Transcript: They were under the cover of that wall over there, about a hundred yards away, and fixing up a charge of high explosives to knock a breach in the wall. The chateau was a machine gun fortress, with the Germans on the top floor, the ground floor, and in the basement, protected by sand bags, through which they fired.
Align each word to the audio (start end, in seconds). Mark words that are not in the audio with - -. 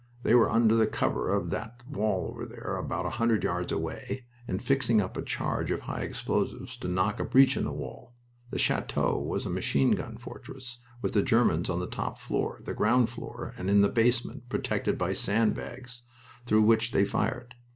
They 0.23 0.33
were 0.33 0.49
under 0.49 0.73
the 0.73 0.87
cover 0.87 1.29
of 1.31 1.51
that 1.51 1.83
wall 1.87 2.25
over 2.25 2.43
there, 2.43 2.75
about 2.77 3.05
a 3.05 3.11
hundred 3.21 3.43
yards 3.43 3.71
away, 3.71 4.25
and 4.47 4.59
fixing 4.59 4.99
up 4.99 5.15
a 5.15 5.21
charge 5.21 5.69
of 5.69 5.81
high 5.81 6.01
explosives 6.01 6.75
to 6.77 6.87
knock 6.87 7.19
a 7.19 7.23
breach 7.23 7.55
in 7.55 7.65
the 7.65 7.71
wall. 7.71 8.15
The 8.49 8.57
chateau 8.57 9.19
was 9.19 9.45
a 9.45 9.51
machine 9.51 9.91
gun 9.91 10.17
fortress, 10.17 10.79
with 11.03 11.13
the 11.13 11.21
Germans 11.21 11.69
on 11.69 11.79
the 11.81 11.85
top 11.85 12.17
floor, 12.17 12.61
the 12.65 12.73
ground 12.73 13.09
floor, 13.09 13.53
and 13.57 13.69
in 13.69 13.81
the 13.81 13.89
basement, 13.89 14.49
protected 14.49 14.97
by 14.97 15.13
sand 15.13 15.53
bags, 15.53 16.01
through 16.47 16.63
which 16.63 16.93
they 16.93 17.05
fired. 17.05 17.53